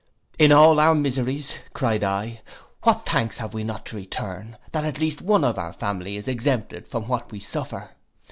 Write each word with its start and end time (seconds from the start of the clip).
'In 0.39 0.51
all 0.51 0.79
our 0.79 0.95
miseries,' 0.95 1.59
cried 1.75 2.03
I, 2.03 2.41
'what 2.81 3.05
thanks 3.05 3.37
have 3.37 3.53
we 3.53 3.63
not 3.63 3.85
to 3.85 3.95
return, 3.95 4.57
that 4.71 4.79
one 4.79 4.87
at 4.89 4.99
least 4.99 5.21
of 5.21 5.59
our 5.59 5.73
family 5.73 6.17
is 6.17 6.27
exempted 6.27 6.87
from 6.87 7.07
what 7.07 7.31
we 7.31 7.39
suffer. 7.39 7.91